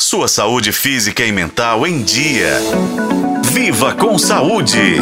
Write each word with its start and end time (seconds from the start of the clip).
Sua 0.00 0.26
saúde 0.26 0.72
física 0.72 1.24
e 1.24 1.30
mental 1.30 1.86
em 1.86 2.02
dia. 2.02 2.58
Viva 3.44 3.94
com 3.94 4.18
saúde! 4.18 4.98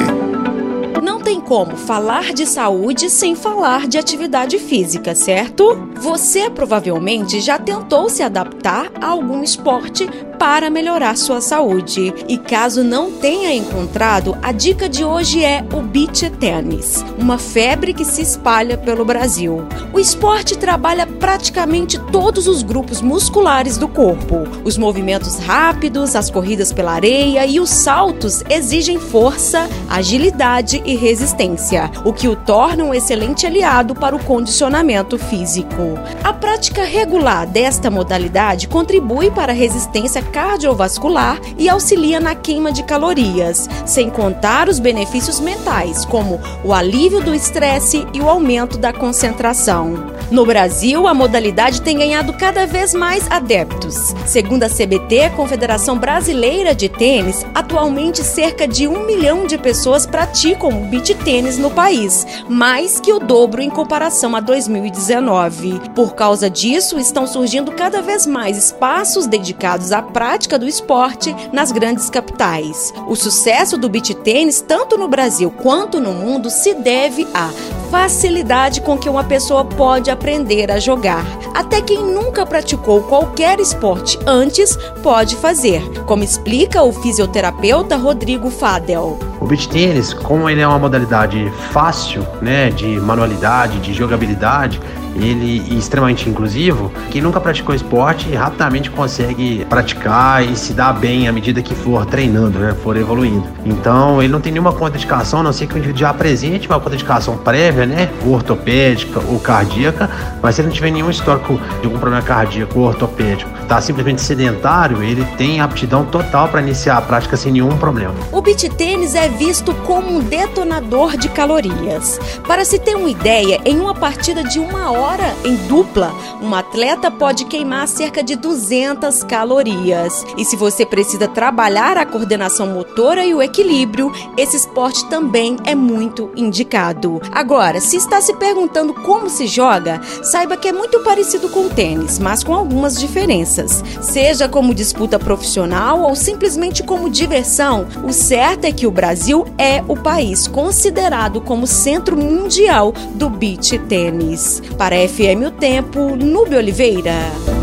Não 1.03 1.19
tem 1.19 1.41
como 1.41 1.77
falar 1.77 2.35
de 2.35 2.47
saúde 2.47 3.09
sem 3.09 3.35
falar 3.35 3.89
de 3.89 3.97
atividade 3.99 4.59
física, 4.59 5.15
certo? 5.15 5.89
Você 5.97 6.51
provavelmente 6.51 7.41
já 7.41 7.59
tentou 7.59 8.11
se 8.11 8.23
adaptar 8.23 8.93
a 9.01 9.07
algum 9.07 9.43
esporte 9.43 10.09
para 10.43 10.69
melhorar 10.71 11.17
sua 11.17 11.41
saúde. 11.41 12.13
E 12.27 12.37
caso 12.37 12.83
não 12.83 13.13
tenha 13.13 13.55
encontrado, 13.55 14.37
a 14.43 14.51
dica 14.51 14.89
de 14.89 15.05
hoje 15.05 15.45
é 15.45 15.65
o 15.73 15.81
beach 15.81 16.29
tennis, 16.31 17.05
uma 17.17 17.39
febre 17.39 17.95
que 17.95 18.05
se 18.05 18.23
espalha 18.23 18.77
pelo 18.77 19.05
Brasil. 19.05 19.65
O 19.93 20.01
esporte 20.01 20.59
trabalha 20.59 21.07
praticamente 21.07 21.97
todos 22.11 22.49
os 22.49 22.65
grupos 22.65 23.01
musculares 23.01 23.79
do 23.79 23.87
corpo. 23.87 24.39
Os 24.65 24.77
movimentos 24.77 25.39
rápidos, 25.39 26.17
as 26.17 26.29
corridas 26.29 26.73
pela 26.73 26.91
areia 26.91 27.47
e 27.47 27.61
os 27.61 27.71
saltos 27.71 28.43
exigem 28.51 28.99
força, 28.99 29.71
agilidade 29.89 30.83
e 30.85 30.97
resistência, 30.97 31.89
o 32.05 32.13
que 32.13 32.27
o 32.27 32.35
torna 32.35 32.83
um 32.83 32.93
excelente 32.93 33.47
aliado 33.47 33.95
para 33.95 34.17
o 34.17 34.25
condicionamento 34.25 35.17
físico. 35.17 35.97
A 36.25 36.33
prática 36.33 36.83
regular 36.83 37.47
desta 37.47 37.89
modalidade 37.89 38.67
contribui 38.67 39.31
para 39.31 39.53
a 39.53 39.55
resistência 39.55 40.32
cardiovascular 40.33 41.39
e 41.59 41.69
auxilia 41.69 42.19
na 42.19 42.35
queima 42.35 42.73
de 42.73 42.83
calorias, 42.83 43.69
sem 43.87 44.09
contar 44.09 44.69
os 44.69 44.79
benefícios 44.79 45.39
mentais, 45.39 46.05
como 46.05 46.41
o 46.65 46.73
alívio 46.73 47.23
do 47.23 47.35
estresse 47.35 48.07
e 48.13 48.21
o 48.21 48.29
aumento 48.29 48.79
da 48.79 48.93
concentração. 48.93 50.22
No 50.33 50.47
Brasil, 50.47 51.07
a 51.07 51.13
modalidade 51.13 51.83
tem 51.83 51.99
ganhado 51.99 52.33
cada 52.33 52.67
vez 52.67 52.95
mais 52.95 53.31
adeptos. 53.31 54.15
Segundo 54.25 54.63
a 54.63 54.67
CBT, 54.67 55.29
Confederação 55.37 55.99
Brasileira 55.99 56.75
de 56.75 56.89
Tênis, 56.89 57.45
atualmente 57.55 58.25
cerca 58.25 58.67
de 58.67 58.89
um 58.89 59.05
milhão 59.05 59.47
de 59.47 59.59
pessoas 59.59 60.07
praticam 60.07 60.71
o 60.71 60.87
beach 60.87 61.15
tênis 61.17 61.59
no 61.59 61.71
país, 61.71 62.27
mais 62.49 62.99
que 62.99 63.13
o 63.13 63.19
dobro 63.19 63.61
em 63.61 63.69
comparação 63.69 64.35
a 64.35 64.41
2019. 64.41 65.79
Por 65.95 66.15
causa 66.15 66.49
disso, 66.49 66.99
estão 66.99 67.27
surgindo 67.27 67.71
cada 67.71 68.01
vez 68.01 68.27
mais 68.27 68.57
espaços 68.57 69.27
dedicados 69.27 69.93
à 69.93 70.01
prática 70.01 70.59
do 70.59 70.67
esporte 70.67 71.37
nas 71.53 71.71
grandes 71.71 72.09
capitais. 72.09 72.91
O 73.07 73.15
sucesso 73.15 73.77
do 73.77 73.87
beach 73.87 74.15
tênis, 74.15 74.63
tanto 74.63 74.97
no 74.97 75.09
Brasil 75.09 75.51
quanto 75.51 76.01
no 76.01 76.15
mundo, 76.15 76.49
se 76.49 76.73
deve 76.73 77.29
a 77.35 77.51
facilidade 77.93 78.81
com 78.81 78.97
que 78.97 79.07
uma 79.07 79.23
pessoa 79.23 79.67
pode 79.67 80.11
aprender 80.11 80.71
a 80.71 80.79
jogar. 80.79 81.23
Até 81.53 81.83
quem 81.83 82.03
nunca 82.03 82.47
praticou 82.47 83.03
qualquer 83.03 83.61
esporte 83.61 84.19
antes 84.27 84.79
pode 85.03 85.37
fazer, 85.37 85.83
como 86.07 86.25
explica 86.25 86.83
o 86.83 86.91
fisioterapeuta 86.91 87.95
Rodrigo 87.97 88.51
Fadel. 88.51 89.19
O 89.39 89.45
beach 89.45 89.69
tênis, 89.69 90.15
como 90.15 90.49
ele 90.49 90.63
é 90.63 90.67
uma 90.67 90.79
modalidade 90.79 91.53
fácil, 91.71 92.27
né, 92.41 92.71
de 92.71 92.99
manualidade, 92.99 93.79
de 93.81 93.93
jogabilidade, 93.93 94.81
ele 95.17 95.65
é 95.71 95.75
extremamente 95.75 96.29
inclusivo. 96.29 96.93
Quem 97.11 97.21
nunca 97.21 97.41
praticou 97.41 97.75
esporte 97.75 98.33
rapidamente 98.35 98.91
consegue 98.91 99.65
praticar 99.69 100.45
e 100.45 100.57
se 100.57 100.73
dar 100.73 100.93
bem 100.93 101.29
à 101.29 101.33
medida 101.33 101.63
que 101.63 101.75
for 101.75 102.07
treinando, 102.07 102.59
né, 102.59 102.75
for 102.83 102.97
evoluindo. 102.97 103.47
Então, 103.65 104.23
ele 104.23 104.33
não 104.33 104.41
tem 104.41 104.53
nenhuma 104.53 104.73
contraindicação, 104.73 105.41
a 105.41 105.43
não 105.43 105.53
ser 105.53 105.67
que 105.67 105.75
o 105.75 105.79
indivíduo 105.79 106.01
já 106.01 106.11
apresente 106.11 106.69
uma 106.69 106.81
contraindicação 106.81 107.37
prévia, 107.37 107.87
né, 107.87 108.11
ortopédica 108.27 109.21
ou 109.29 109.39
cardíaca, 109.39 110.11
mas 110.43 110.55
se 110.55 110.61
ele 110.61 110.69
não 110.69 110.75
tiver 110.75 110.91
nenhum 110.91 111.11
histórico 111.11 111.61
de 111.81 111.87
algum 111.87 111.99
problema 111.99 112.23
cardíaco 112.23 112.79
ou 112.79 112.87
ortopédico, 112.87 113.51
está 113.61 113.81
simplesmente 113.81 114.23
sedentário, 114.23 115.03
ele 115.03 115.25
tem 115.37 115.61
aptidão 115.61 116.05
total 116.05 116.49
para 116.49 116.61
iniciar 116.61 116.99
a 116.99 117.03
prática 117.03 117.37
sem 117.37 117.53
nenhum 117.53 117.77
problema. 117.77 118.15
O 118.31 118.41
beach 118.41 118.69
tênis 118.71 119.15
é 119.15 119.29
visto 119.29 119.75
como 119.87 120.17
um 120.17 120.21
detonador 120.21 121.17
de 121.17 121.29
calorias. 121.29 122.19
Para 122.47 122.65
se 122.65 122.79
ter 122.79 122.97
uma 122.97 123.11
ideia, 123.11 123.61
em 123.65 123.79
uma 123.79 123.95
partida 123.95 124.43
de 124.43 124.59
uma 124.59 124.91
hora 124.91 125.02
hora 125.03 125.35
em 125.45 125.57
dupla, 125.67 126.15
um 126.41 126.55
atleta 126.55 127.11
pode 127.11 127.45
queimar 127.47 127.89
cerca 127.89 128.23
de 128.23 128.37
200 128.37 129.25
calorias. 129.25 130.25
E 130.39 130.45
se 130.45 130.55
você 130.55 130.87
precisa 130.87 131.27
trabalhar 131.27 131.99
a 131.99 132.07
coordenação 132.07 132.69
motora 132.69 133.25
e 133.27 133.35
o 133.35 133.43
equilíbrio, 133.43 134.13
esse 134.37 134.57
esporte 134.57 135.05
também 135.09 135.57
é 135.65 135.75
muito 135.75 136.31
indicado. 136.37 137.21
Agora, 137.33 137.81
se 137.81 137.97
está 137.97 138.21
se 138.21 138.33
perguntando 138.35 138.95
como 138.95 139.29
se 139.29 139.49
joga, 139.49 140.01
saiba 140.23 140.57
que 140.57 140.69
é 140.69 140.73
muito 140.73 141.01
parecido 141.01 141.49
com 141.49 141.67
o 141.67 141.71
tênis, 141.71 142.21
mas 142.21 142.45
com 142.45 142.55
algumas 142.55 142.97
diferenças. 142.97 143.83
Seja 144.01 144.49
como 144.49 144.75
disputa 144.75 145.19
profissional 145.19 146.03
ou 146.03 146.15
simplesmente 146.15 146.83
como 146.85 147.11
diversão, 147.11 147.89
o 148.05 148.13
certo 148.13 148.67
é 148.67 148.73
que 148.73 148.87
o 148.87 148.91
Brasil 148.91 149.45
é 149.59 149.83
o 149.89 149.97
país 149.97 150.47
considerado 150.47 151.41
como 151.41 151.67
centro 151.67 152.17
mundial 152.17 152.93
do 153.15 153.29
beach 153.29 153.77
tênis. 153.81 154.63
Para 154.79 154.92
FM 154.95 155.47
O 155.47 155.51
Tempo, 155.51 156.17
Nube 156.17 156.55
Oliveira. 156.55 157.62